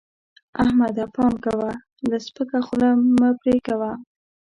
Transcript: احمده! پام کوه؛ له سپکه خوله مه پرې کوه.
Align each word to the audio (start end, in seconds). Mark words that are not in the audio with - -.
احمده! 0.61 1.03
پام 1.15 1.33
کوه؛ 1.45 1.71
له 2.09 2.17
سپکه 2.25 2.59
خوله 2.67 2.89
مه 3.19 3.29
پرې 3.41 3.55
کوه. 3.67 3.91